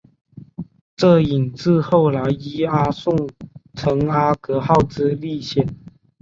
[0.95, 3.29] 这引致后来伊阿宋
[3.75, 5.63] 乘阿格号之历险。